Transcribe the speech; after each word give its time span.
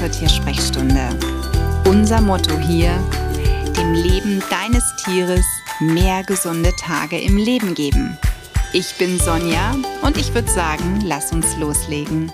zur 0.00 0.10
Tiersprechstunde. 0.10 1.10
Unser 1.84 2.22
Motto 2.22 2.58
hier, 2.58 2.96
dem 3.76 3.92
Leben 3.92 4.42
deines 4.48 4.82
Tieres 5.04 5.44
mehr 5.78 6.22
gesunde 6.24 6.74
Tage 6.76 7.20
im 7.20 7.36
Leben 7.36 7.74
geben. 7.74 8.16
Ich 8.72 8.94
bin 8.94 9.18
Sonja 9.18 9.76
und 10.00 10.16
ich 10.16 10.32
würde 10.32 10.50
sagen, 10.50 11.02
lass 11.04 11.32
uns 11.32 11.54
loslegen. 11.58 12.32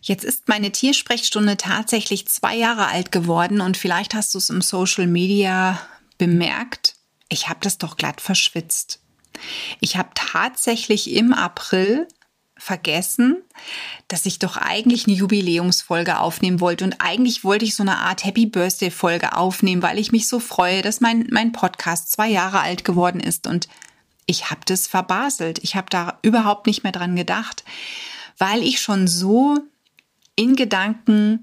Jetzt 0.00 0.22
ist 0.22 0.46
meine 0.46 0.70
Tiersprechstunde 0.70 1.56
tatsächlich 1.56 2.28
zwei 2.28 2.54
Jahre 2.54 2.86
alt 2.86 3.10
geworden 3.10 3.60
und 3.60 3.76
vielleicht 3.76 4.14
hast 4.14 4.34
du 4.34 4.38
es 4.38 4.50
im 4.50 4.60
Social 4.60 5.08
Media 5.08 5.80
bemerkt. 6.16 6.94
Ich 7.28 7.48
habe 7.48 7.58
das 7.60 7.76
doch 7.76 7.96
glatt 7.96 8.20
verschwitzt. 8.20 9.00
Ich 9.80 9.96
habe 9.96 10.10
tatsächlich 10.14 11.10
im 11.10 11.34
April 11.34 12.06
vergessen, 12.58 13.36
dass 14.08 14.26
ich 14.26 14.38
doch 14.38 14.56
eigentlich 14.56 15.06
eine 15.06 15.16
Jubiläumsfolge 15.16 16.18
aufnehmen 16.18 16.60
wollte. 16.60 16.84
Und 16.84 16.96
eigentlich 17.00 17.44
wollte 17.44 17.64
ich 17.64 17.76
so 17.76 17.82
eine 17.82 17.98
Art 17.98 18.24
Happy 18.24 18.46
Birthday 18.46 18.90
Folge 18.90 19.36
aufnehmen, 19.36 19.82
weil 19.82 19.98
ich 19.98 20.12
mich 20.12 20.28
so 20.28 20.40
freue, 20.40 20.82
dass 20.82 21.00
mein, 21.00 21.28
mein 21.30 21.52
Podcast 21.52 22.10
zwei 22.10 22.28
Jahre 22.28 22.60
alt 22.60 22.84
geworden 22.84 23.20
ist. 23.20 23.46
Und 23.46 23.68
ich 24.26 24.50
habe 24.50 24.60
das 24.66 24.86
verbaselt. 24.86 25.60
Ich 25.62 25.76
habe 25.76 25.88
da 25.88 26.18
überhaupt 26.22 26.66
nicht 26.66 26.82
mehr 26.82 26.92
dran 26.92 27.16
gedacht, 27.16 27.64
weil 28.36 28.62
ich 28.62 28.80
schon 28.80 29.08
so 29.08 29.58
in 30.36 30.54
Gedanken 30.54 31.42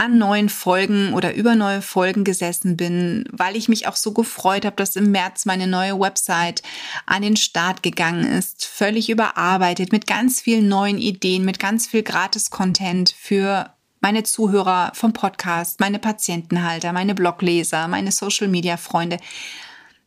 an 0.00 0.16
neuen 0.16 0.48
Folgen 0.48 1.12
oder 1.12 1.34
über 1.34 1.54
neue 1.54 1.82
Folgen 1.82 2.24
gesessen 2.24 2.78
bin, 2.78 3.24
weil 3.32 3.54
ich 3.54 3.68
mich 3.68 3.86
auch 3.86 3.96
so 3.96 4.12
gefreut 4.12 4.64
habe, 4.64 4.76
dass 4.76 4.96
im 4.96 5.10
März 5.10 5.44
meine 5.44 5.66
neue 5.66 6.00
Website 6.00 6.62
an 7.04 7.20
den 7.20 7.36
Start 7.36 7.82
gegangen 7.82 8.24
ist, 8.24 8.64
völlig 8.64 9.10
überarbeitet 9.10 9.92
mit 9.92 10.06
ganz 10.06 10.40
vielen 10.40 10.68
neuen 10.68 10.96
Ideen, 10.96 11.44
mit 11.44 11.58
ganz 11.58 11.86
viel 11.86 12.02
Gratis-Content 12.02 13.14
für 13.18 13.74
meine 14.00 14.22
Zuhörer 14.22 14.90
vom 14.94 15.12
Podcast, 15.12 15.80
meine 15.80 15.98
Patientenhalter, 15.98 16.94
meine 16.94 17.14
Blogleser, 17.14 17.86
meine 17.86 18.10
Social-Media-Freunde. 18.10 19.18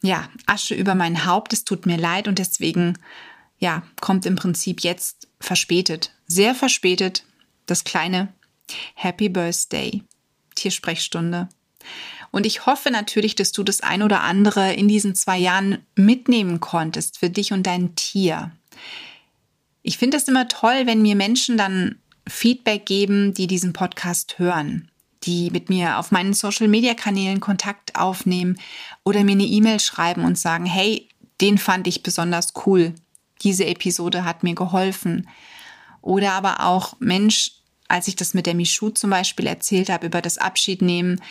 Ja, 0.01 0.27
Asche 0.47 0.73
über 0.73 0.95
mein 0.95 1.27
Haupt, 1.27 1.53
es 1.53 1.65
tut 1.65 1.85
mir 1.85 1.97
leid 1.97 2.27
und 2.27 2.39
deswegen, 2.39 2.97
ja, 3.59 3.83
kommt 4.01 4.25
im 4.25 4.37
Prinzip 4.37 4.81
jetzt 4.81 5.27
verspätet, 5.39 6.15
sehr 6.25 6.55
verspätet 6.55 7.25
das 7.67 7.83
kleine 7.83 8.33
Happy 8.95 9.29
Birthday, 9.29 10.03
Tiersprechstunde. 10.55 11.49
Und 12.31 12.45
ich 12.45 12.65
hoffe 12.65 12.89
natürlich, 12.89 13.35
dass 13.35 13.51
du 13.51 13.63
das 13.63 13.81
ein 13.81 14.01
oder 14.01 14.21
andere 14.21 14.73
in 14.73 14.87
diesen 14.87 15.13
zwei 15.13 15.37
Jahren 15.37 15.79
mitnehmen 15.95 16.59
konntest 16.59 17.19
für 17.19 17.29
dich 17.29 17.53
und 17.53 17.67
dein 17.67 17.95
Tier. 17.95 18.51
Ich 19.83 19.97
finde 19.97 20.17
es 20.17 20.27
immer 20.27 20.47
toll, 20.47 20.85
wenn 20.85 21.01
mir 21.01 21.15
Menschen 21.15 21.57
dann 21.57 21.99
Feedback 22.27 22.85
geben, 22.85 23.33
die 23.33 23.47
diesen 23.47 23.73
Podcast 23.73 24.39
hören, 24.39 24.89
die 25.23 25.51
mit 25.51 25.69
mir 25.69 25.99
auf 25.99 26.11
meinen 26.11 26.33
Social-Media-Kanälen 26.33 27.39
Kontakt 27.39 27.95
aufnehmen 27.95 28.57
oder 29.03 29.23
mir 29.23 29.33
eine 29.33 29.43
E-Mail 29.43 29.79
schreiben 29.79 30.23
und 30.23 30.39
sagen, 30.39 30.65
hey, 30.65 31.09
den 31.41 31.57
fand 31.57 31.85
ich 31.87 32.01
besonders 32.01 32.53
cool. 32.65 32.95
Diese 33.41 33.65
Episode 33.65 34.25
hat 34.25 34.43
mir 34.43 34.55
geholfen. 34.55 35.27
Oder 36.01 36.31
aber 36.31 36.61
auch, 36.65 36.95
Mensch, 36.99 37.51
als 37.93 38.07
ich 38.07 38.15
das 38.15 38.33
mit 38.33 38.47
der 38.47 38.55
Michu 38.55 38.89
zum 38.89 39.11
Beispiel 39.11 39.45
erzählt 39.45 39.89
habe 39.89 40.07
über 40.07 40.23
das 40.23 40.39
Abschiednehmen, 40.39 41.21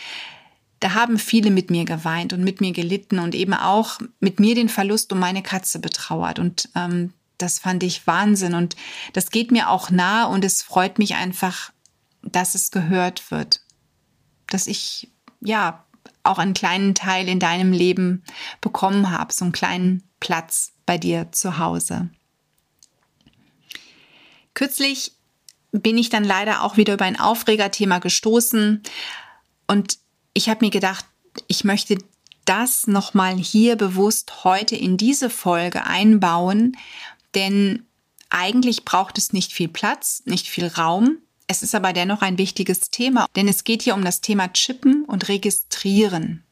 da 0.78 0.94
haben 0.94 1.18
viele 1.18 1.50
mit 1.50 1.72
mir 1.72 1.84
geweint 1.84 2.32
und 2.32 2.44
mit 2.44 2.60
mir 2.60 2.70
gelitten 2.70 3.18
und 3.18 3.34
eben 3.34 3.52
auch 3.52 3.98
mit 4.20 4.38
mir 4.38 4.54
den 4.54 4.68
Verlust 4.68 5.12
um 5.12 5.18
meine 5.18 5.42
Katze 5.42 5.80
betrauert. 5.80 6.38
Und 6.38 6.68
ähm, 6.76 7.12
das 7.36 7.58
fand 7.58 7.82
ich 7.82 8.06
Wahnsinn. 8.06 8.54
Und 8.54 8.76
das 9.12 9.30
geht 9.30 9.50
mir 9.50 9.70
auch 9.70 9.90
nah 9.90 10.26
und 10.26 10.44
es 10.44 10.62
freut 10.62 11.00
mich 11.00 11.16
einfach, 11.16 11.72
dass 12.22 12.54
es 12.54 12.70
gehört 12.70 13.32
wird. 13.32 13.60
Dass 14.46 14.68
ich, 14.68 15.10
ja, 15.40 15.84
auch 16.22 16.38
einen 16.38 16.54
kleinen 16.54 16.94
Teil 16.94 17.28
in 17.28 17.40
deinem 17.40 17.72
Leben 17.72 18.22
bekommen 18.60 19.10
habe, 19.10 19.32
so 19.32 19.44
einen 19.44 19.52
kleinen 19.52 20.04
Platz 20.20 20.74
bei 20.86 20.96
dir 20.96 21.32
zu 21.32 21.58
Hause. 21.58 22.08
Kürzlich 24.54 25.16
bin 25.72 25.98
ich 25.98 26.10
dann 26.10 26.24
leider 26.24 26.62
auch 26.62 26.76
wieder 26.76 26.94
über 26.94 27.06
ein 27.06 27.18
Aufregerthema 27.18 27.98
gestoßen 27.98 28.82
und 29.66 29.98
ich 30.34 30.48
habe 30.48 30.64
mir 30.64 30.70
gedacht, 30.70 31.06
ich 31.48 31.64
möchte 31.64 31.98
das 32.44 32.86
nochmal 32.86 33.36
hier 33.36 33.76
bewusst 33.76 34.44
heute 34.44 34.76
in 34.76 34.96
diese 34.96 35.30
Folge 35.30 35.84
einbauen, 35.86 36.76
denn 37.34 37.86
eigentlich 38.30 38.84
braucht 38.84 39.18
es 39.18 39.32
nicht 39.32 39.52
viel 39.52 39.68
Platz, 39.68 40.22
nicht 40.24 40.48
viel 40.48 40.66
Raum. 40.66 41.18
Es 41.46 41.62
ist 41.62 41.74
aber 41.74 41.92
dennoch 41.92 42.22
ein 42.22 42.38
wichtiges 42.38 42.90
Thema, 42.90 43.26
denn 43.36 43.48
es 43.48 43.64
geht 43.64 43.82
hier 43.82 43.94
um 43.94 44.04
das 44.04 44.20
Thema 44.20 44.52
Chippen 44.52 45.04
und 45.04 45.28
Registrieren. 45.28 46.42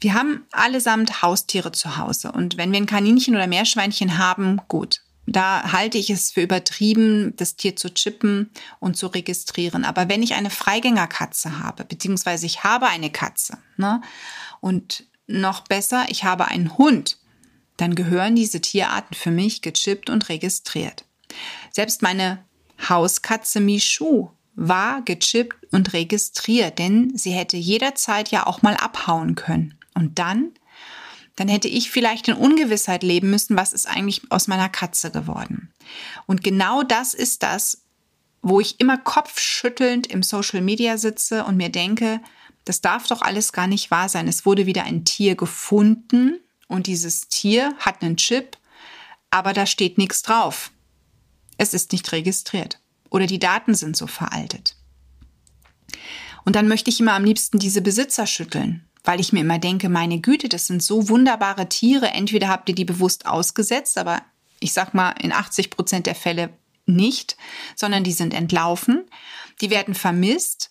Wir 0.00 0.14
haben 0.14 0.44
allesamt 0.52 1.22
Haustiere 1.22 1.72
zu 1.72 1.96
Hause 1.96 2.32
und 2.32 2.56
wenn 2.56 2.72
wir 2.72 2.78
ein 2.78 2.86
Kaninchen 2.86 3.34
oder 3.34 3.46
Meerschweinchen 3.46 4.18
haben, 4.18 4.60
gut, 4.68 5.03
da 5.26 5.72
halte 5.72 5.98
ich 5.98 6.10
es 6.10 6.32
für 6.32 6.42
übertrieben, 6.42 7.34
das 7.36 7.56
Tier 7.56 7.76
zu 7.76 7.92
chippen 7.92 8.50
und 8.78 8.96
zu 8.96 9.06
registrieren. 9.06 9.84
Aber 9.84 10.08
wenn 10.08 10.22
ich 10.22 10.34
eine 10.34 10.50
Freigängerkatze 10.50 11.60
habe, 11.60 11.84
beziehungsweise 11.84 12.46
ich 12.46 12.64
habe 12.64 12.86
eine 12.86 13.10
Katze, 13.10 13.58
ne, 13.76 14.02
und 14.60 15.06
noch 15.26 15.60
besser, 15.62 16.04
ich 16.08 16.24
habe 16.24 16.48
einen 16.48 16.76
Hund, 16.76 17.18
dann 17.76 17.94
gehören 17.94 18.36
diese 18.36 18.60
Tierarten 18.60 19.14
für 19.14 19.30
mich 19.30 19.62
gechippt 19.62 20.10
und 20.10 20.28
registriert. 20.28 21.04
Selbst 21.70 22.02
meine 22.02 22.44
Hauskatze 22.88 23.60
Michu 23.60 24.28
war 24.54 25.02
gechippt 25.02 25.72
und 25.72 25.92
registriert, 25.92 26.78
denn 26.78 27.16
sie 27.16 27.32
hätte 27.32 27.56
jederzeit 27.56 28.30
ja 28.30 28.46
auch 28.46 28.62
mal 28.62 28.76
abhauen 28.76 29.34
können. 29.34 29.74
Und 29.94 30.18
dann 30.18 30.52
dann 31.36 31.48
hätte 31.48 31.68
ich 31.68 31.90
vielleicht 31.90 32.28
in 32.28 32.34
Ungewissheit 32.34 33.02
leben 33.02 33.30
müssen, 33.30 33.56
was 33.56 33.72
ist 33.72 33.86
eigentlich 33.86 34.22
aus 34.30 34.46
meiner 34.46 34.68
Katze 34.68 35.10
geworden. 35.10 35.72
Und 36.26 36.44
genau 36.44 36.82
das 36.82 37.14
ist 37.14 37.42
das, 37.42 37.82
wo 38.42 38.60
ich 38.60 38.80
immer 38.80 38.98
kopfschüttelnd 38.98 40.06
im 40.06 40.22
Social 40.22 40.60
Media 40.60 40.96
sitze 40.96 41.44
und 41.44 41.56
mir 41.56 41.70
denke, 41.70 42.20
das 42.64 42.80
darf 42.80 43.06
doch 43.06 43.22
alles 43.22 43.52
gar 43.52 43.66
nicht 43.66 43.90
wahr 43.90 44.08
sein. 44.08 44.28
Es 44.28 44.46
wurde 44.46 44.66
wieder 44.66 44.84
ein 44.84 45.04
Tier 45.04 45.34
gefunden 45.34 46.40
und 46.68 46.86
dieses 46.86 47.28
Tier 47.28 47.74
hat 47.78 48.02
einen 48.02 48.16
Chip, 48.16 48.56
aber 49.30 49.52
da 49.52 49.66
steht 49.66 49.98
nichts 49.98 50.22
drauf. 50.22 50.70
Es 51.56 51.74
ist 51.74 51.92
nicht 51.92 52.10
registriert 52.12 52.80
oder 53.10 53.26
die 53.26 53.38
Daten 53.38 53.74
sind 53.74 53.96
so 53.96 54.06
veraltet. 54.06 54.76
Und 56.44 56.56
dann 56.56 56.68
möchte 56.68 56.90
ich 56.90 57.00
immer 57.00 57.14
am 57.14 57.24
liebsten 57.24 57.58
diese 57.58 57.80
Besitzer 57.80 58.26
schütteln 58.26 58.84
weil 59.04 59.20
ich 59.20 59.32
mir 59.32 59.40
immer 59.40 59.58
denke, 59.58 59.88
meine 59.88 60.20
Güte, 60.20 60.48
das 60.48 60.66
sind 60.66 60.82
so 60.82 61.08
wunderbare 61.08 61.68
Tiere. 61.68 62.08
Entweder 62.08 62.48
habt 62.48 62.68
ihr 62.70 62.74
die 62.74 62.86
bewusst 62.86 63.26
ausgesetzt, 63.26 63.98
aber 63.98 64.22
ich 64.60 64.72
sag 64.72 64.94
mal 64.94 65.10
in 65.20 65.32
80 65.32 65.70
Prozent 65.70 66.06
der 66.06 66.14
Fälle 66.14 66.50
nicht, 66.86 67.36
sondern 67.76 68.02
die 68.02 68.12
sind 68.12 68.34
entlaufen, 68.34 69.04
die 69.60 69.70
werden 69.70 69.94
vermisst 69.94 70.70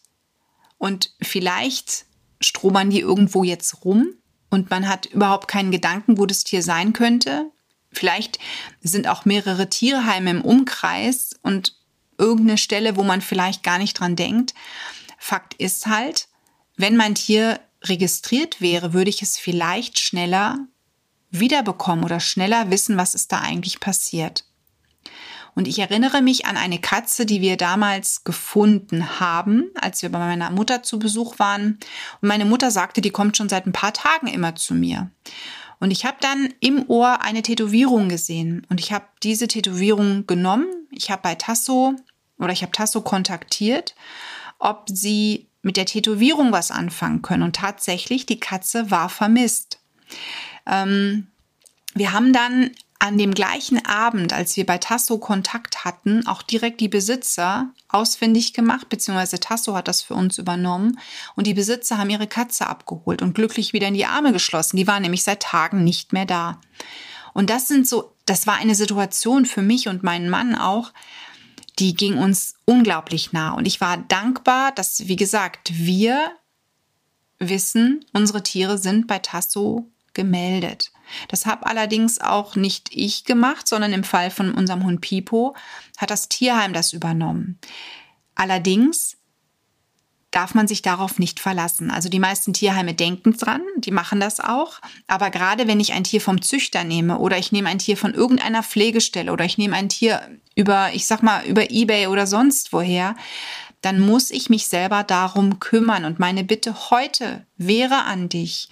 und 0.77 1.13
vielleicht 1.21 2.05
stromern 2.41 2.89
die 2.89 2.99
irgendwo 2.99 3.43
jetzt 3.43 3.85
rum 3.85 4.15
und 4.49 4.69
man 4.69 4.87
hat 4.87 5.05
überhaupt 5.07 5.47
keinen 5.47 5.71
Gedanken, 5.71 6.17
wo 6.17 6.25
das 6.25 6.43
Tier 6.43 6.61
sein 6.61 6.93
könnte. 6.93 7.51
Vielleicht 7.91 8.39
sind 8.81 9.07
auch 9.07 9.25
mehrere 9.25 9.69
Tierheime 9.69 10.31
im 10.31 10.41
Umkreis 10.41 11.35
und 11.41 11.77
irgendeine 12.17 12.57
Stelle, 12.57 12.95
wo 12.95 13.03
man 13.03 13.21
vielleicht 13.21 13.63
gar 13.63 13.77
nicht 13.77 13.99
dran 13.99 14.15
denkt. 14.15 14.53
Fakt 15.17 15.53
ist 15.55 15.87
halt, 15.87 16.27
wenn 16.75 16.95
mein 16.95 17.15
Tier 17.15 17.59
registriert 17.83 18.61
wäre, 18.61 18.93
würde 18.93 19.09
ich 19.09 19.21
es 19.21 19.37
vielleicht 19.37 19.99
schneller 19.99 20.59
wiederbekommen 21.29 22.05
oder 22.05 22.19
schneller 22.19 22.69
wissen, 22.69 22.97
was 22.97 23.15
ist 23.15 23.31
da 23.31 23.39
eigentlich 23.39 23.79
passiert. 23.79 24.45
Und 25.55 25.67
ich 25.67 25.79
erinnere 25.79 26.21
mich 26.21 26.45
an 26.45 26.57
eine 26.57 26.79
Katze, 26.79 27.25
die 27.25 27.41
wir 27.41 27.57
damals 27.57 28.23
gefunden 28.23 29.19
haben, 29.19 29.69
als 29.75 30.01
wir 30.01 30.09
bei 30.09 30.19
meiner 30.19 30.49
Mutter 30.49 30.81
zu 30.81 30.97
Besuch 30.97 31.37
waren. 31.37 31.77
Und 32.21 32.27
meine 32.27 32.45
Mutter 32.45 32.71
sagte, 32.71 33.01
die 33.01 33.11
kommt 33.11 33.37
schon 33.37 33.49
seit 33.49 33.67
ein 33.67 33.73
paar 33.73 33.93
Tagen 33.93 34.27
immer 34.27 34.55
zu 34.55 34.73
mir. 34.73 35.11
Und 35.79 35.91
ich 35.91 36.05
habe 36.05 36.17
dann 36.21 36.53
im 36.59 36.89
Ohr 36.89 37.21
eine 37.21 37.41
Tätowierung 37.41 38.09
gesehen. 38.09 38.65
Und 38.69 38.79
ich 38.79 38.91
habe 38.91 39.05
diese 39.21 39.47
Tätowierung 39.47 40.25
genommen. 40.25 40.67
Ich 40.91 41.11
habe 41.11 41.21
bei 41.21 41.35
Tasso 41.35 41.95
oder 42.39 42.53
ich 42.53 42.63
habe 42.63 42.71
Tasso 42.71 43.01
kontaktiert, 43.01 43.93
ob 44.59 44.85
sie 44.87 45.49
mit 45.63 45.77
der 45.77 45.87
Tätowierung 45.87 46.51
was 46.51 46.69
anfangen 46.69 47.23
können. 47.23 47.43
Und 47.43 47.55
tatsächlich, 47.55 48.27
die 48.27 48.39
Katze 48.39 48.91
war 48.91 49.09
vermisst. 49.09 49.79
Ähm, 50.67 51.27
wir 51.95 52.11
haben 52.11 52.33
dann 52.33 52.71
an 52.99 53.17
dem 53.17 53.33
gleichen 53.33 53.85
Abend, 53.85 54.31
als 54.31 54.55
wir 54.55 54.65
bei 54.65 54.77
Tasso 54.77 55.17
Kontakt 55.17 55.83
hatten, 55.83 56.25
auch 56.25 56.41
direkt 56.41 56.79
die 56.79 56.87
Besitzer 56.87 57.69
ausfindig 57.89 58.53
gemacht, 58.53 58.87
beziehungsweise 58.87 59.41
Tasso 59.41 59.75
hat 59.75 59.89
das 59.89 60.01
für 60.01 60.13
uns 60.13 60.37
übernommen 60.37 60.97
und 61.35 61.45
die 61.45 61.53
Besitzer 61.53 61.97
haben 61.97 62.09
ihre 62.09 62.27
Katze 62.27 62.65
abgeholt 62.65 63.21
und 63.21 63.35
glücklich 63.35 63.73
wieder 63.73 63.89
in 63.89 63.93
die 63.93 64.05
Arme 64.05 64.31
geschlossen. 64.31 64.77
Die 64.77 64.87
war 64.87 65.01
nämlich 65.01 65.23
seit 65.23 65.41
Tagen 65.41 65.83
nicht 65.83 66.13
mehr 66.13 66.25
da. 66.25 66.61
Und 67.33 67.49
das 67.49 67.67
sind 67.67 67.87
so, 67.87 68.13
das 68.25 68.47
war 68.47 68.55
eine 68.55 68.75
Situation 68.75 69.45
für 69.45 69.61
mich 69.61 69.89
und 69.89 70.03
meinen 70.03 70.29
Mann 70.29 70.55
auch, 70.55 70.93
die 71.83 71.95
ging 71.95 72.17
uns 72.17 72.55
unglaublich 72.63 73.33
nah. 73.33 73.51
Und 73.51 73.65
ich 73.65 73.81
war 73.81 73.97
dankbar, 73.97 74.71
dass, 74.71 75.09
wie 75.09 75.17
gesagt, 75.17 75.69
wir 75.73 76.31
wissen, 77.39 78.05
unsere 78.13 78.41
Tiere 78.41 78.77
sind 78.77 79.05
bei 79.05 79.19
Tasso 79.19 79.91
gemeldet. 80.13 80.93
Das 81.27 81.45
habe 81.45 81.65
allerdings 81.65 82.21
auch 82.21 82.55
nicht 82.55 82.87
ich 82.93 83.25
gemacht, 83.25 83.67
sondern 83.67 83.91
im 83.91 84.05
Fall 84.05 84.31
von 84.31 84.53
unserem 84.53 84.85
Hund 84.85 85.01
Pipo 85.01 85.57
hat 85.97 86.09
das 86.09 86.29
Tierheim 86.29 86.71
das 86.71 86.93
übernommen. 86.93 87.59
Allerdings 88.33 89.17
darf 90.35 90.55
man 90.55 90.67
sich 90.67 90.81
darauf 90.81 91.19
nicht 91.19 91.39
verlassen. 91.39 91.91
Also 91.91 92.09
die 92.09 92.19
meisten 92.19 92.53
Tierheime 92.53 92.93
denken 92.93 93.37
dran, 93.37 93.61
die 93.77 93.91
machen 93.91 94.19
das 94.19 94.39
auch. 94.39 94.79
Aber 95.07 95.29
gerade 95.29 95.67
wenn 95.67 95.79
ich 95.79 95.93
ein 95.93 96.03
Tier 96.03 96.21
vom 96.21 96.41
Züchter 96.41 96.83
nehme 96.83 97.19
oder 97.19 97.37
ich 97.37 97.51
nehme 97.51 97.69
ein 97.69 97.79
Tier 97.79 97.97
von 97.97 98.13
irgendeiner 98.13 98.63
Pflegestelle 98.63 99.31
oder 99.31 99.45
ich 99.45 99.57
nehme 99.57 99.75
ein 99.75 99.89
Tier 99.89 100.21
über, 100.55 100.91
ich 100.93 101.05
sag 101.05 101.23
mal, 101.23 101.45
über 101.45 101.69
eBay 101.69 102.07
oder 102.07 102.27
sonst 102.27 102.73
woher, 102.73 103.15
dann 103.81 103.99
muss 103.99 104.31
ich 104.31 104.49
mich 104.49 104.67
selber 104.67 105.03
darum 105.03 105.59
kümmern. 105.59 106.05
Und 106.05 106.19
meine 106.19 106.43
Bitte 106.43 106.89
heute 106.89 107.45
wäre 107.57 108.03
an 108.03 108.29
dich, 108.29 108.69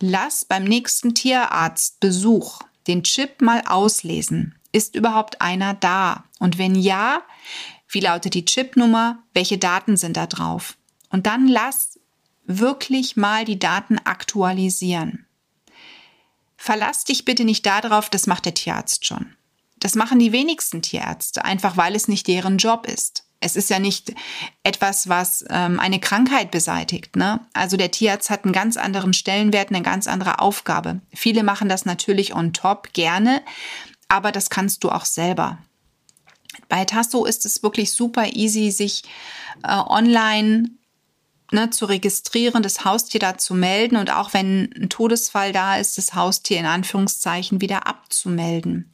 lass 0.00 0.44
beim 0.44 0.64
nächsten 0.64 1.14
Tierarztbesuch 1.14 2.60
den 2.86 3.04
Chip 3.04 3.40
mal 3.40 3.62
auslesen. 3.66 4.56
Ist 4.72 4.96
überhaupt 4.96 5.40
einer 5.40 5.74
da? 5.74 6.24
Und 6.40 6.58
wenn 6.58 6.74
ja, 6.74 7.22
wie 7.94 8.00
lautet 8.00 8.34
die 8.34 8.44
Chipnummer? 8.44 9.22
Welche 9.32 9.58
Daten 9.58 9.96
sind 9.96 10.16
da 10.16 10.26
drauf? 10.26 10.76
Und 11.08 11.26
dann 11.26 11.46
lass 11.48 11.98
wirklich 12.44 13.16
mal 13.16 13.44
die 13.44 13.58
Daten 13.58 13.98
aktualisieren. 13.98 15.26
Verlass 16.56 17.04
dich 17.04 17.24
bitte 17.24 17.44
nicht 17.44 17.64
darauf, 17.66 18.10
das 18.10 18.26
macht 18.26 18.46
der 18.46 18.54
Tierarzt 18.54 19.06
schon. 19.06 19.34
Das 19.78 19.94
machen 19.94 20.18
die 20.18 20.32
wenigsten 20.32 20.82
Tierärzte, 20.82 21.44
einfach 21.44 21.76
weil 21.76 21.94
es 21.94 22.08
nicht 22.08 22.26
deren 22.26 22.58
Job 22.58 22.86
ist. 22.86 23.24
Es 23.40 23.56
ist 23.56 23.68
ja 23.68 23.78
nicht 23.78 24.14
etwas, 24.62 25.08
was 25.10 25.44
ähm, 25.50 25.78
eine 25.78 26.00
Krankheit 26.00 26.50
beseitigt. 26.50 27.16
Ne? 27.16 27.40
Also 27.52 27.76
der 27.76 27.90
Tierarzt 27.90 28.30
hat 28.30 28.44
einen 28.44 28.54
ganz 28.54 28.78
anderen 28.78 29.12
Stellenwert, 29.12 29.68
eine 29.68 29.82
ganz 29.82 30.06
andere 30.06 30.38
Aufgabe. 30.38 31.02
Viele 31.12 31.42
machen 31.42 31.68
das 31.68 31.84
natürlich 31.84 32.34
on 32.34 32.54
top 32.54 32.94
gerne, 32.94 33.42
aber 34.08 34.32
das 34.32 34.48
kannst 34.48 34.82
du 34.82 34.90
auch 34.90 35.04
selber. 35.04 35.58
Bei 36.68 36.84
Tasso 36.84 37.24
ist 37.24 37.46
es 37.46 37.62
wirklich 37.62 37.92
super 37.92 38.32
easy, 38.32 38.70
sich 38.70 39.02
äh, 39.62 39.76
online 39.76 40.70
ne, 41.52 41.70
zu 41.70 41.86
registrieren, 41.86 42.62
das 42.62 42.84
Haustier 42.84 43.20
da 43.20 43.38
zu 43.38 43.54
melden 43.54 43.96
und 43.96 44.10
auch 44.10 44.34
wenn 44.34 44.72
ein 44.76 44.88
Todesfall 44.88 45.52
da 45.52 45.76
ist, 45.76 45.98
das 45.98 46.14
Haustier 46.14 46.58
in 46.58 46.66
Anführungszeichen 46.66 47.60
wieder 47.60 47.86
abzumelden. 47.86 48.93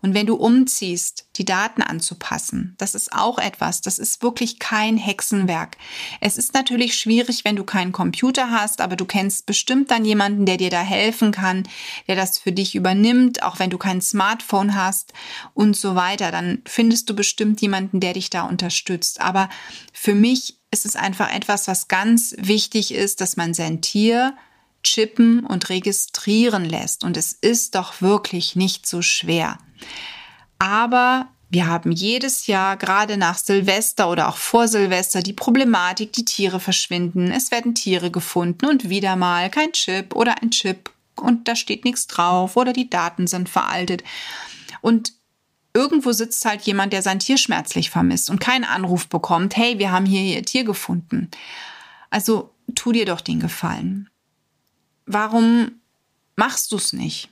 Und 0.00 0.14
wenn 0.14 0.26
du 0.26 0.36
umziehst, 0.36 1.26
die 1.36 1.44
Daten 1.44 1.82
anzupassen, 1.82 2.74
das 2.78 2.94
ist 2.94 3.12
auch 3.12 3.38
etwas, 3.38 3.80
das 3.80 3.98
ist 3.98 4.22
wirklich 4.22 4.58
kein 4.58 4.96
Hexenwerk. 4.96 5.76
Es 6.20 6.38
ist 6.38 6.54
natürlich 6.54 6.94
schwierig, 6.94 7.44
wenn 7.44 7.56
du 7.56 7.64
keinen 7.64 7.92
Computer 7.92 8.50
hast, 8.50 8.80
aber 8.80 8.96
du 8.96 9.04
kennst 9.04 9.46
bestimmt 9.46 9.90
dann 9.90 10.04
jemanden, 10.04 10.46
der 10.46 10.56
dir 10.56 10.70
da 10.70 10.80
helfen 10.80 11.32
kann, 11.32 11.68
der 12.06 12.16
das 12.16 12.38
für 12.38 12.52
dich 12.52 12.74
übernimmt, 12.74 13.42
auch 13.42 13.58
wenn 13.58 13.70
du 13.70 13.78
kein 13.78 14.00
Smartphone 14.00 14.74
hast 14.74 15.12
und 15.54 15.76
so 15.76 15.94
weiter. 15.94 16.30
Dann 16.30 16.62
findest 16.66 17.10
du 17.10 17.14
bestimmt 17.14 17.60
jemanden, 17.60 18.00
der 18.00 18.14
dich 18.14 18.30
da 18.30 18.42
unterstützt. 18.42 19.20
Aber 19.20 19.48
für 19.92 20.14
mich 20.14 20.58
ist 20.70 20.84
es 20.84 20.96
einfach 20.96 21.32
etwas, 21.32 21.66
was 21.66 21.88
ganz 21.88 22.34
wichtig 22.38 22.92
ist, 22.94 23.20
dass 23.20 23.36
man 23.36 23.54
sein 23.54 23.80
Tier 23.80 24.36
chippen 24.88 25.44
und 25.44 25.68
registrieren 25.68 26.64
lässt. 26.64 27.04
Und 27.04 27.16
es 27.16 27.32
ist 27.32 27.74
doch 27.74 28.00
wirklich 28.00 28.56
nicht 28.56 28.86
so 28.86 29.02
schwer. 29.02 29.58
Aber 30.58 31.28
wir 31.50 31.66
haben 31.66 31.92
jedes 31.92 32.46
Jahr, 32.46 32.76
gerade 32.76 33.16
nach 33.16 33.38
Silvester 33.38 34.10
oder 34.10 34.28
auch 34.28 34.36
vor 34.36 34.68
Silvester, 34.68 35.22
die 35.22 35.32
Problematik, 35.32 36.12
die 36.12 36.24
Tiere 36.24 36.60
verschwinden. 36.60 37.30
Es 37.30 37.50
werden 37.50 37.74
Tiere 37.74 38.10
gefunden 38.10 38.66
und 38.66 38.90
wieder 38.90 39.16
mal 39.16 39.48
kein 39.50 39.72
Chip 39.72 40.14
oder 40.14 40.42
ein 40.42 40.50
Chip 40.50 40.90
und 41.16 41.48
da 41.48 41.56
steht 41.56 41.84
nichts 41.84 42.06
drauf 42.06 42.56
oder 42.56 42.72
die 42.72 42.90
Daten 42.90 43.26
sind 43.26 43.48
veraltet. 43.48 44.04
Und 44.82 45.14
irgendwo 45.72 46.12
sitzt 46.12 46.44
halt 46.44 46.62
jemand, 46.62 46.92
der 46.92 47.02
sein 47.02 47.18
Tier 47.18 47.38
schmerzlich 47.38 47.88
vermisst 47.88 48.28
und 48.30 48.40
keinen 48.40 48.64
Anruf 48.64 49.08
bekommt, 49.08 49.56
hey, 49.56 49.78
wir 49.78 49.90
haben 49.90 50.06
hier 50.06 50.22
ihr 50.36 50.42
Tier 50.42 50.64
gefunden. 50.64 51.30
Also 52.10 52.54
tu 52.74 52.92
dir 52.92 53.06
doch 53.06 53.22
den 53.22 53.40
Gefallen 53.40 54.10
warum 55.08 55.80
machst 56.36 56.70
du 56.72 56.76
es 56.76 56.92
nicht? 56.92 57.28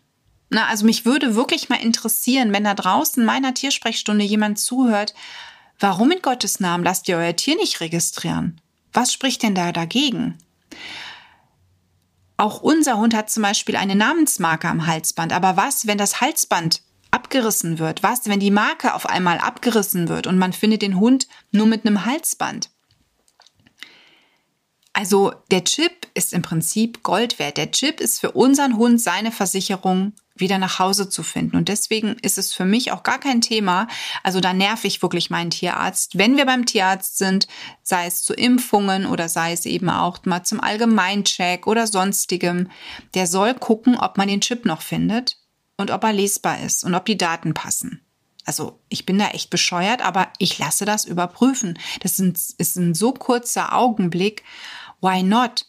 Na, 0.49 0.67
also 0.67 0.85
mich 0.85 1.05
würde 1.05 1.35
wirklich 1.35 1.69
mal 1.69 1.81
interessieren, 1.81 2.53
wenn 2.53 2.65
da 2.65 2.75
draußen 2.75 3.25
meiner 3.25 3.55
Tiersprechstunde 3.55 4.25
jemand 4.25 4.59
zuhört, 4.59 5.15
warum 5.79 6.11
in 6.11 6.23
Gottes 6.23 6.61
Namen 6.61 6.85
lasst 6.85 7.09
ihr 7.09 7.17
euer 7.17 7.37
Tier 7.37 7.57
nicht 7.57 7.81
registrieren? 7.81 8.61
Was 8.93 9.13
spricht 9.13 9.43
denn 9.43 9.55
da 9.55 9.73
dagegen? 9.73 10.39
Auch 12.37 12.61
unser 12.61 12.99
Hund 12.99 13.15
hat 13.15 13.31
zum 13.31 13.43
Beispiel 13.43 13.77
eine 13.77 13.95
Namensmarke 13.95 14.69
am 14.69 14.87
Halsband. 14.87 15.33
Aber 15.33 15.57
was, 15.57 15.87
wenn 15.87 15.99
das 15.99 16.21
Halsband 16.21 16.83
abgerissen 17.11 17.79
wird? 17.79 18.03
Was, 18.03 18.27
wenn 18.27 18.41
die 18.41 18.51
Marke 18.51 18.95
auf 18.95 19.07
einmal 19.07 19.39
abgerissen 19.39 20.09
wird 20.09 20.27
und 20.27 20.39
man 20.39 20.53
findet 20.53 20.83
den 20.83 21.01
Hund 21.01 21.29
nur 21.51 21.67
mit 21.67 21.87
einem 21.87 22.05
Halsband? 22.05 22.71
Also 24.93 25.35
der 25.51 25.65
Chip 25.65 25.96
ist 26.17 26.33
im 26.33 26.43
Prinzip 26.43 27.03
Gold 27.03 27.39
wert. 27.39 27.57
Der 27.57 27.71
Chip 27.71 28.01
ist 28.01 28.21
für 28.21 28.33
unseren 28.33 28.77
Hund 28.77 29.01
seine 29.01 29.33
Versicherung, 29.33 30.13
wieder 30.35 30.59
nach 30.59 30.79
Hause 30.79 31.09
zu 31.09 31.23
finden. 31.23 31.57
Und 31.57 31.69
deswegen 31.69 32.17
ist 32.21 32.39
es 32.39 32.53
für 32.53 32.65
mich 32.65 32.93
auch 32.93 33.03
gar 33.03 33.19
kein 33.19 33.41
Thema. 33.41 33.89
Also 34.23 34.41
da 34.41 34.53
nerv 34.53 34.85
ich 34.85 35.01
wirklich 35.03 35.31
meinen 35.31 35.51
Tierarzt. 35.51 36.19
Wenn 36.19 36.37
wir 36.37 36.45
beim 36.45 36.67
Tierarzt 36.67 37.19
sind, 37.19 37.49
sei 37.83 38.07
es 38.07 38.23
zu 38.23 38.35
Impfungen 38.35 39.07
oder 39.07 39.29
sei 39.29 39.53
es 39.53 39.65
eben 39.65 39.89
auch 39.89 40.19
mal 40.25 40.45
zum 40.45 40.61
Allgemeincheck 40.61 41.67
oder 41.67 41.87
sonstigem, 41.87 42.71
der 43.15 43.27
soll 43.27 43.55
gucken, 43.55 43.97
ob 43.97 44.19
man 44.19 44.29
den 44.29 44.41
Chip 44.41 44.67
noch 44.67 44.83
findet 44.83 45.39
und 45.77 45.91
ob 45.91 46.05
er 46.05 46.13
lesbar 46.13 46.61
ist 46.61 46.85
und 46.85 46.95
ob 46.95 47.07
die 47.07 47.19
Daten 47.19 47.55
passen. 47.55 48.03
Also 48.45 48.79
ich 48.89 49.07
bin 49.07 49.19
da 49.19 49.29
echt 49.29 49.51
bescheuert, 49.51 50.03
aber 50.05 50.29
ich 50.39 50.59
lasse 50.59 50.85
das 50.85 51.05
überprüfen. 51.05 51.79
Das 52.01 52.21
ist 52.21 52.77
ein 52.77 52.95
so 52.95 53.13
kurzer 53.13 53.75
Augenblick 53.75 54.45
Why 55.01 55.23
not? 55.23 55.67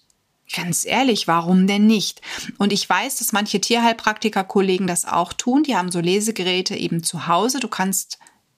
Ganz 0.55 0.85
ehrlich, 0.85 1.27
warum 1.27 1.67
denn 1.67 1.87
nicht? 1.87 2.21
Und 2.57 2.71
ich 2.71 2.89
weiß, 2.89 3.17
dass 3.17 3.33
manche 3.33 3.59
Tierheilpraktiker-Kollegen 3.59 4.87
das 4.87 5.05
auch 5.05 5.33
tun. 5.33 5.63
Die 5.63 5.75
haben 5.75 5.91
so 5.91 5.99
Lesegeräte 5.99 6.75
eben 6.75 7.03
zu 7.03 7.27
Hause. 7.27 7.59
Du 7.59 7.67
kannst 7.67 8.17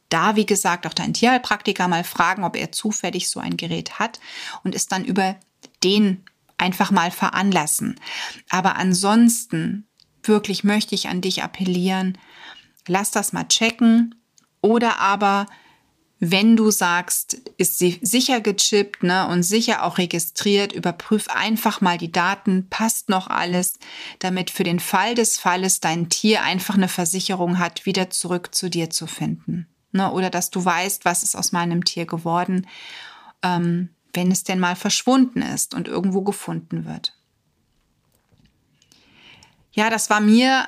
da, 0.10 0.36
wie 0.36 0.46
gesagt, 0.46 0.86
auch 0.86 0.94
deinen 0.94 1.14
Tierheilpraktiker 1.14 1.88
mal 1.88 2.04
fragen, 2.04 2.44
ob 2.44 2.56
er 2.56 2.72
zufällig 2.72 3.30
so 3.30 3.40
ein 3.40 3.58
Gerät 3.58 4.00
hat 4.00 4.20
und 4.64 4.76
es 4.76 4.88
dann 4.88 5.06
über 5.06 5.36
den 5.84 6.26
einfach 6.58 6.92
mal 6.92 7.12
veranlassen. 7.12 8.00
Aber 8.50 8.76
ansonsten 8.76 9.88
wirklich 10.24 10.64
möchte 10.64 10.94
ich 10.96 11.08
an 11.08 11.22
dich 11.22 11.44
appellieren, 11.44 12.18
lass 12.88 13.12
das 13.12 13.34
mal 13.34 13.48
checken 13.48 14.16
oder 14.62 15.00
aber 15.00 15.46
wenn 16.20 16.58
du 16.58 16.70
sagst, 16.70 17.36
ist 17.58 17.80
sie 17.80 17.98
sicher 18.02 18.42
gechippt 18.42 19.04
ne, 19.04 19.28
und 19.28 19.44
sicher 19.44 19.84
auch 19.84 19.98
registriert, 19.98 20.74
überprüf 20.74 21.30
einfach 21.30 21.80
mal 21.80 21.98
die 21.98 22.12
Daten, 22.12 22.68
passt 22.70 23.08
noch 23.08 23.28
alles, 23.28 23.80
damit 24.20 24.50
für 24.50 24.64
den 24.64 24.82
Fall 24.82 25.16
des 25.16 25.38
Falles 25.38 25.80
dein 25.80 26.10
Tier 26.10 26.44
einfach 26.44 26.76
eine 26.76 26.90
Versicherung 26.90 27.58
hat, 27.58 27.86
wieder 27.86 28.10
zurück 28.10 28.54
zu 28.54 28.70
dir 28.70 28.90
zu 28.90 29.08
finden. 29.08 29.68
Ne, 29.92 30.12
oder 30.12 30.30
dass 30.30 30.52
du 30.52 30.64
weißt, 30.64 31.06
was 31.06 31.24
ist 31.24 31.36
aus 31.36 31.52
meinem 31.52 31.86
Tier 31.86 32.06
geworden, 32.06 32.68
ähm, 33.42 33.90
wenn 34.14 34.30
es 34.30 34.44
denn 34.44 34.60
mal 34.60 34.76
verschwunden 34.76 35.42
ist 35.42 35.74
und 35.74 35.88
irgendwo 35.88 36.22
gefunden 36.22 36.86
wird. 36.86 37.16
Ja, 39.72 39.90
das 39.90 40.10
war 40.10 40.20
mir 40.20 40.68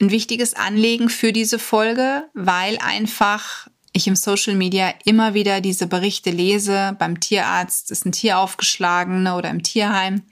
ein 0.00 0.10
wichtiges 0.10 0.54
Anliegen 0.54 1.08
für 1.08 1.32
diese 1.32 1.58
Folge, 1.58 2.28
weil 2.34 2.78
einfach 2.78 3.68
ich 3.96 4.06
im 4.06 4.16
Social 4.16 4.54
Media 4.54 4.92
immer 5.04 5.34
wieder 5.34 5.60
diese 5.60 5.86
Berichte 5.86 6.30
lese, 6.30 6.94
beim 6.98 7.18
Tierarzt 7.18 7.90
ist 7.90 8.04
ein 8.04 8.12
Tier 8.12 8.38
aufgeschlagen 8.38 9.22
ne, 9.24 9.34
oder 9.34 9.50
im 9.50 9.62
Tierheim 9.62 10.22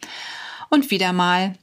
und 0.70 0.90
wieder 0.90 1.12
mal 1.12 1.54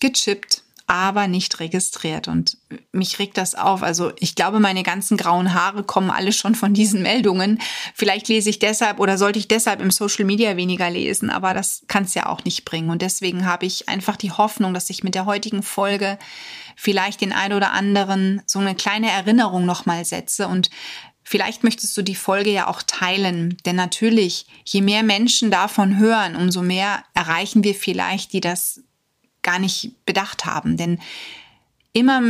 gechippt, 0.00 0.62
aber 0.86 1.28
nicht 1.28 1.60
registriert. 1.60 2.26
Und 2.26 2.56
mich 2.92 3.18
regt 3.18 3.36
das 3.36 3.54
auf. 3.54 3.82
Also 3.82 4.12
ich 4.18 4.34
glaube, 4.34 4.58
meine 4.58 4.82
ganzen 4.82 5.16
grauen 5.16 5.54
Haare 5.54 5.84
kommen 5.84 6.10
alle 6.10 6.32
schon 6.32 6.54
von 6.54 6.74
diesen 6.74 7.02
Meldungen. 7.02 7.60
Vielleicht 7.94 8.28
lese 8.28 8.50
ich 8.50 8.58
deshalb 8.58 8.98
oder 8.98 9.18
sollte 9.18 9.38
ich 9.38 9.46
deshalb 9.46 9.80
im 9.80 9.90
Social 9.90 10.24
Media 10.24 10.56
weniger 10.56 10.90
lesen, 10.90 11.30
aber 11.30 11.54
das 11.54 11.82
kann 11.86 12.04
es 12.04 12.14
ja 12.14 12.26
auch 12.26 12.44
nicht 12.44 12.64
bringen. 12.64 12.90
Und 12.90 13.02
deswegen 13.02 13.44
habe 13.44 13.66
ich 13.66 13.88
einfach 13.88 14.16
die 14.16 14.32
Hoffnung, 14.32 14.74
dass 14.74 14.90
ich 14.90 15.04
mit 15.04 15.14
der 15.14 15.26
heutigen 15.26 15.62
Folge 15.62 16.18
vielleicht 16.74 17.20
den 17.20 17.32
ein 17.32 17.52
oder 17.52 17.72
anderen 17.72 18.42
so 18.46 18.58
eine 18.58 18.74
kleine 18.74 19.10
Erinnerung 19.10 19.66
nochmal 19.66 20.04
setze 20.04 20.48
und 20.48 20.70
Vielleicht 21.30 21.62
möchtest 21.62 21.96
du 21.96 22.02
die 22.02 22.16
Folge 22.16 22.50
ja 22.50 22.66
auch 22.66 22.82
teilen, 22.82 23.56
denn 23.64 23.76
natürlich, 23.76 24.46
je 24.64 24.80
mehr 24.80 25.04
Menschen 25.04 25.52
davon 25.52 25.96
hören, 25.96 26.34
umso 26.34 26.60
mehr 26.60 27.04
erreichen 27.14 27.62
wir 27.62 27.76
vielleicht, 27.76 28.32
die 28.32 28.40
das 28.40 28.82
gar 29.42 29.60
nicht 29.60 30.04
bedacht 30.04 30.44
haben. 30.44 30.76
Denn 30.76 30.98
immer 31.92 32.20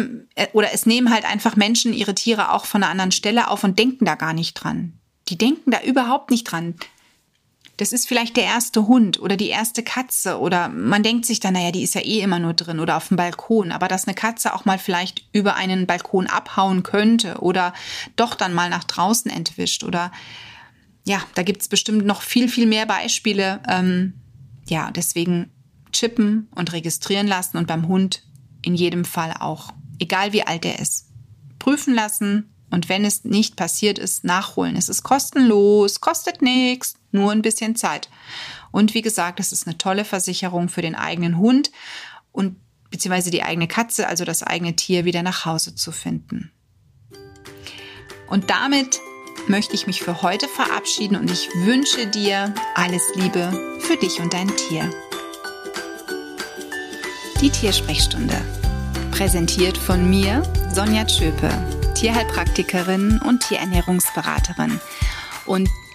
oder 0.52 0.74
es 0.74 0.84
nehmen 0.84 1.08
halt 1.10 1.24
einfach 1.24 1.56
Menschen 1.56 1.94
ihre 1.94 2.14
Tiere 2.14 2.52
auch 2.52 2.66
von 2.66 2.82
einer 2.82 2.92
anderen 2.92 3.10
Stelle 3.10 3.48
auf 3.48 3.64
und 3.64 3.78
denken 3.78 4.04
da 4.04 4.16
gar 4.16 4.34
nicht 4.34 4.52
dran. 4.52 4.92
Die 5.28 5.38
denken 5.38 5.70
da 5.70 5.80
überhaupt 5.80 6.30
nicht 6.30 6.44
dran. 6.44 6.74
Das 7.80 7.94
ist 7.94 8.06
vielleicht 8.06 8.36
der 8.36 8.44
erste 8.44 8.88
Hund 8.88 9.22
oder 9.22 9.38
die 9.38 9.48
erste 9.48 9.82
Katze 9.82 10.38
oder 10.38 10.68
man 10.68 11.02
denkt 11.02 11.24
sich 11.24 11.40
dann, 11.40 11.54
naja, 11.54 11.72
die 11.72 11.82
ist 11.82 11.94
ja 11.94 12.02
eh 12.02 12.20
immer 12.20 12.38
nur 12.38 12.52
drin 12.52 12.78
oder 12.78 12.98
auf 12.98 13.08
dem 13.08 13.16
Balkon, 13.16 13.72
aber 13.72 13.88
dass 13.88 14.06
eine 14.06 14.14
Katze 14.14 14.54
auch 14.54 14.66
mal 14.66 14.78
vielleicht 14.78 15.24
über 15.32 15.54
einen 15.54 15.86
Balkon 15.86 16.26
abhauen 16.26 16.82
könnte 16.82 17.38
oder 17.38 17.72
doch 18.16 18.34
dann 18.34 18.52
mal 18.52 18.68
nach 18.68 18.84
draußen 18.84 19.30
entwischt 19.30 19.82
oder 19.82 20.12
ja, 21.06 21.22
da 21.34 21.42
gibt 21.42 21.62
es 21.62 21.68
bestimmt 21.68 22.04
noch 22.04 22.20
viel, 22.20 22.50
viel 22.50 22.66
mehr 22.66 22.84
Beispiele. 22.84 23.62
Ähm, 23.66 24.12
ja, 24.68 24.90
deswegen 24.90 25.50
chippen 25.90 26.48
und 26.54 26.74
registrieren 26.74 27.28
lassen 27.28 27.56
und 27.56 27.66
beim 27.66 27.88
Hund 27.88 28.24
in 28.60 28.74
jedem 28.74 29.06
Fall 29.06 29.32
auch, 29.40 29.72
egal 29.98 30.34
wie 30.34 30.46
alt 30.46 30.66
er 30.66 30.80
ist. 30.80 31.06
Prüfen 31.58 31.94
lassen 31.94 32.52
und 32.70 32.90
wenn 32.90 33.06
es 33.06 33.24
nicht 33.24 33.56
passiert 33.56 33.98
ist, 33.98 34.22
nachholen. 34.22 34.76
Es 34.76 34.90
ist 34.90 35.02
kostenlos, 35.02 36.02
kostet 36.02 36.42
nichts, 36.42 36.99
nur 37.12 37.32
ein 37.32 37.42
bisschen 37.42 37.76
Zeit. 37.76 38.08
Und 38.70 38.94
wie 38.94 39.02
gesagt, 39.02 39.40
es 39.40 39.52
ist 39.52 39.66
eine 39.66 39.78
tolle 39.78 40.04
Versicherung 40.04 40.68
für 40.68 40.82
den 40.82 40.94
eigenen 40.94 41.38
Hund 41.38 41.70
und 42.32 42.56
beziehungsweise 42.90 43.30
die 43.30 43.42
eigene 43.42 43.68
Katze, 43.68 44.08
also 44.08 44.24
das 44.24 44.42
eigene 44.42 44.76
Tier 44.76 45.04
wieder 45.04 45.22
nach 45.22 45.44
Hause 45.44 45.74
zu 45.74 45.92
finden. 45.92 46.50
Und 48.28 48.50
damit 48.50 49.00
möchte 49.48 49.74
ich 49.74 49.86
mich 49.86 50.02
für 50.02 50.22
heute 50.22 50.46
verabschieden 50.48 51.16
und 51.16 51.30
ich 51.30 51.48
wünsche 51.64 52.06
dir 52.06 52.54
alles 52.74 53.02
Liebe 53.14 53.78
für 53.80 53.96
dich 53.96 54.20
und 54.20 54.32
dein 54.32 54.48
Tier. 54.56 54.90
Die 57.40 57.50
Tiersprechstunde. 57.50 58.36
Präsentiert 59.10 59.76
von 59.76 60.08
mir, 60.08 60.42
Sonja 60.72 61.04
Tschöpe, 61.04 61.50
Tierheilpraktikerin 61.94 63.20
und 63.26 63.42
Tierernährungsberaterin. 63.42 64.80
Und 65.46 65.68